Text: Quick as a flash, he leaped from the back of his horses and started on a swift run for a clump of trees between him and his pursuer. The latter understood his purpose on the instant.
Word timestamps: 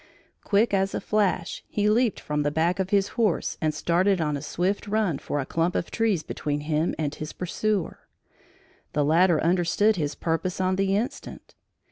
Quick 0.43 0.73
as 0.73 0.95
a 0.95 0.99
flash, 0.99 1.63
he 1.67 1.87
leaped 1.87 2.19
from 2.19 2.41
the 2.41 2.49
back 2.49 2.79
of 2.79 2.89
his 2.89 3.09
horses 3.09 3.59
and 3.61 3.71
started 3.71 4.19
on 4.19 4.35
a 4.35 4.41
swift 4.41 4.87
run 4.87 5.19
for 5.19 5.39
a 5.39 5.45
clump 5.45 5.75
of 5.75 5.91
trees 5.91 6.23
between 6.23 6.61
him 6.61 6.95
and 6.97 7.13
his 7.13 7.33
pursuer. 7.33 7.99
The 8.93 9.05
latter 9.05 9.39
understood 9.39 9.97
his 9.97 10.15
purpose 10.15 10.59
on 10.59 10.75
the 10.77 10.95
instant. 10.95 11.53